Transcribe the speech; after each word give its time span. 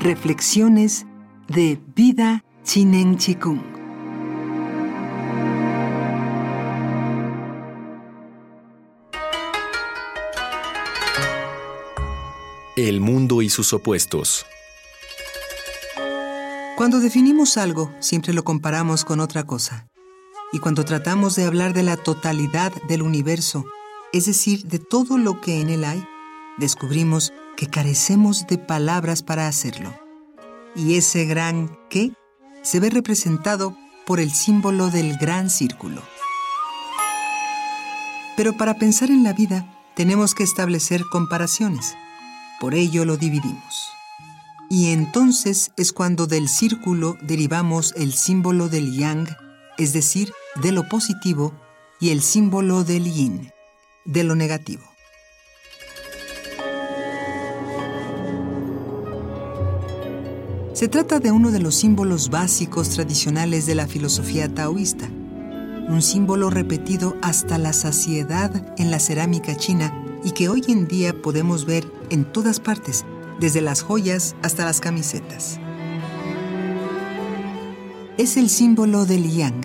Reflexiones 0.00 1.04
de 1.46 1.78
Vida 1.94 2.42
Chinen 2.64 3.18
Chikung. 3.18 3.60
El 12.76 13.02
mundo 13.02 13.42
y 13.42 13.50
sus 13.50 13.74
opuestos. 13.74 14.46
Cuando 16.78 17.00
definimos 17.00 17.58
algo, 17.58 17.92
siempre 18.00 18.32
lo 18.32 18.42
comparamos 18.42 19.04
con 19.04 19.20
otra 19.20 19.44
cosa. 19.44 19.86
Y 20.50 20.60
cuando 20.60 20.86
tratamos 20.86 21.36
de 21.36 21.44
hablar 21.44 21.74
de 21.74 21.82
la 21.82 21.98
totalidad 21.98 22.72
del 22.88 23.02
universo, 23.02 23.66
es 24.14 24.24
decir, 24.24 24.64
de 24.64 24.78
todo 24.78 25.18
lo 25.18 25.42
que 25.42 25.60
en 25.60 25.68
él 25.68 25.84
hay, 25.84 26.02
descubrimos 26.56 27.34
que 27.60 27.66
carecemos 27.66 28.46
de 28.46 28.56
palabras 28.56 29.22
para 29.22 29.46
hacerlo. 29.46 29.92
Y 30.74 30.94
ese 30.96 31.26
gran 31.26 31.78
qué 31.90 32.14
se 32.62 32.80
ve 32.80 32.88
representado 32.88 33.76
por 34.06 34.18
el 34.18 34.30
símbolo 34.30 34.88
del 34.88 35.18
gran 35.18 35.50
círculo. 35.50 36.00
Pero 38.34 38.56
para 38.56 38.78
pensar 38.78 39.10
en 39.10 39.24
la 39.24 39.34
vida 39.34 39.70
tenemos 39.94 40.34
que 40.34 40.42
establecer 40.42 41.02
comparaciones. 41.12 41.94
Por 42.60 42.74
ello 42.74 43.04
lo 43.04 43.18
dividimos. 43.18 43.90
Y 44.70 44.92
entonces 44.92 45.72
es 45.76 45.92
cuando 45.92 46.26
del 46.26 46.48
círculo 46.48 47.18
derivamos 47.20 47.92
el 47.94 48.14
símbolo 48.14 48.70
del 48.70 48.96
yang, 48.96 49.28
es 49.76 49.92
decir, 49.92 50.32
de 50.62 50.72
lo 50.72 50.88
positivo, 50.88 51.52
y 52.00 52.08
el 52.08 52.22
símbolo 52.22 52.84
del 52.84 53.12
yin, 53.12 53.52
de 54.06 54.24
lo 54.24 54.34
negativo. 54.34 54.89
Se 60.80 60.88
trata 60.88 61.20
de 61.20 61.30
uno 61.30 61.50
de 61.50 61.58
los 61.58 61.74
símbolos 61.74 62.30
básicos 62.30 62.88
tradicionales 62.88 63.66
de 63.66 63.74
la 63.74 63.86
filosofía 63.86 64.48
taoísta, 64.48 65.10
un 65.90 66.00
símbolo 66.00 66.48
repetido 66.48 67.18
hasta 67.20 67.58
la 67.58 67.74
saciedad 67.74 68.50
en 68.78 68.90
la 68.90 68.98
cerámica 68.98 69.54
china 69.56 69.92
y 70.24 70.30
que 70.30 70.48
hoy 70.48 70.64
en 70.68 70.88
día 70.88 71.12
podemos 71.12 71.66
ver 71.66 71.84
en 72.08 72.24
todas 72.24 72.60
partes, 72.60 73.04
desde 73.38 73.60
las 73.60 73.82
joyas 73.82 74.34
hasta 74.40 74.64
las 74.64 74.80
camisetas. 74.80 75.60
Es 78.16 78.38
el 78.38 78.48
símbolo 78.48 79.04
del 79.04 79.30
yang, 79.30 79.62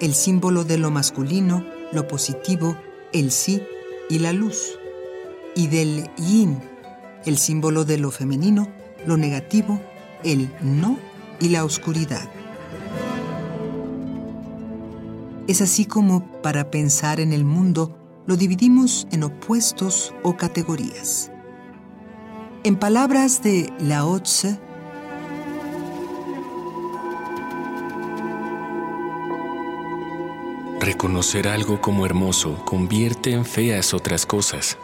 el 0.00 0.12
símbolo 0.12 0.64
de 0.64 0.76
lo 0.76 0.90
masculino, 0.90 1.64
lo 1.92 2.08
positivo, 2.08 2.76
el 3.12 3.30
sí 3.30 3.62
y 4.10 4.18
la 4.18 4.32
luz, 4.32 4.76
y 5.54 5.68
del 5.68 6.10
yin, 6.16 6.58
el 7.26 7.38
símbolo 7.38 7.84
de 7.84 7.98
lo 7.98 8.10
femenino, 8.10 8.66
lo 9.06 9.16
negativo 9.16 9.80
el 10.24 10.50
no 10.60 10.98
y 11.40 11.48
la 11.48 11.64
oscuridad. 11.64 12.28
Es 15.48 15.60
así 15.60 15.86
como 15.86 16.24
para 16.42 16.70
pensar 16.70 17.20
en 17.20 17.32
el 17.32 17.44
mundo 17.44 17.98
lo 18.26 18.36
dividimos 18.36 19.06
en 19.10 19.24
opuestos 19.24 20.14
o 20.22 20.36
categorías. 20.36 21.30
En 22.64 22.76
palabras 22.76 23.42
de 23.42 23.72
Lao 23.80 24.20
Tse, 24.20 24.58
Reconocer 30.82 31.46
algo 31.46 31.80
como 31.80 32.06
hermoso 32.06 32.64
convierte 32.64 33.30
en 33.30 33.44
feas 33.44 33.94
otras 33.94 34.26
cosas. 34.26 34.78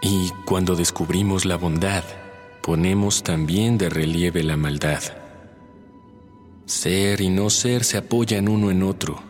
Y 0.00 0.30
cuando 0.46 0.74
descubrimos 0.74 1.44
la 1.44 1.56
bondad, 1.56 2.02
ponemos 2.64 3.22
también 3.22 3.76
de 3.76 3.90
relieve 3.90 4.42
la 4.42 4.56
maldad. 4.56 5.02
Ser 6.64 7.20
y 7.20 7.28
no 7.28 7.50
ser 7.50 7.84
se 7.84 7.98
apoyan 7.98 8.48
uno 8.48 8.70
en 8.70 8.82
otro. 8.82 9.22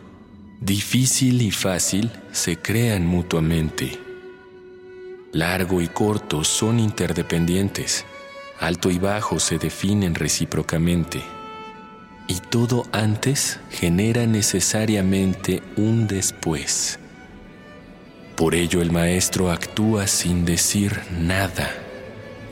Difícil 0.61 1.41
y 1.41 1.51
fácil 1.51 2.09
se 2.31 2.55
crean 2.55 3.05
mutuamente. 3.05 3.99
Largo 5.33 5.81
y 5.81 5.89
corto 5.89 6.45
son 6.45 6.79
interdependientes. 6.79 8.05
Alto 8.61 8.89
y 8.89 8.99
bajo 8.99 9.37
se 9.41 9.57
definen 9.57 10.15
recíprocamente. 10.15 11.21
Y 12.29 12.35
todo 12.39 12.85
antes 12.93 13.59
genera 13.69 14.25
necesariamente 14.27 15.61
un 15.75 16.07
después. 16.07 16.99
Por 18.37 18.55
ello 18.55 18.81
el 18.81 18.93
maestro 18.93 19.51
actúa 19.51 20.07
sin 20.07 20.45
decir 20.45 21.01
nada 21.19 21.84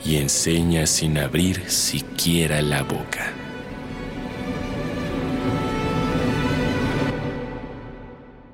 y 0.04 0.16
enseña 0.16 0.86
sin 0.86 1.18
abrir 1.18 1.70
siquiera 1.70 2.60
la 2.62 2.82
boca. 2.82 3.32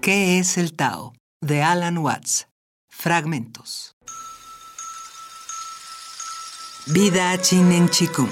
¿Qué 0.00 0.38
es 0.38 0.56
el 0.56 0.74
Tao? 0.74 1.12
de 1.40 1.62
Alan 1.62 1.98
Watts. 1.98 2.48
Fragmentos. 2.88 3.96
Vida 6.86 7.40
Chinen 7.40 7.88
Chikung. 7.88 8.30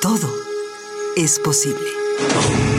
Todo 0.00 0.30
es 1.16 1.38
posible. 1.38 2.73